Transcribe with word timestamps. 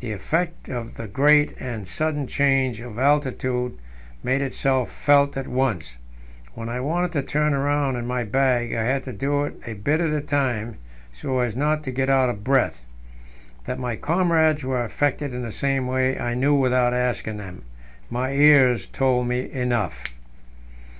The 0.00 0.10
effect 0.10 0.68
of 0.68 0.96
the 0.96 1.06
great 1.06 1.56
and 1.60 1.86
sudden 1.86 2.26
change 2.26 2.80
of 2.80 2.98
altitude 2.98 3.78
made 4.20 4.42
itself 4.42 4.90
felt 4.90 5.36
at 5.36 5.46
once; 5.46 5.96
when 6.54 6.68
I 6.68 6.80
wanted 6.80 7.12
to 7.12 7.22
turn 7.22 7.54
round 7.54 7.96
in 7.96 8.04
my 8.04 8.24
bag, 8.24 8.74
I 8.74 8.82
had 8.82 9.04
to 9.04 9.12
do 9.12 9.44
it 9.44 9.54
a 9.64 9.74
bit 9.74 10.00
at 10.00 10.10
a 10.12 10.20
time, 10.22 10.74
so 11.12 11.38
as 11.38 11.54
not 11.54 11.84
to 11.84 11.92
get 11.92 12.10
out 12.10 12.28
of 12.28 12.42
breath. 12.42 12.84
That 13.66 13.78
my 13.78 13.94
comrades 13.94 14.64
were 14.64 14.82
affected 14.82 15.32
in 15.32 15.42
the 15.42 15.52
same 15.52 15.86
way, 15.86 16.18
I 16.18 16.34
knew 16.34 16.56
without 16.56 16.92
asking 16.92 17.36
them; 17.36 17.62
my 18.10 18.32
ears 18.32 18.86
told 18.86 19.28
me 19.28 19.52
enough. 19.52 20.02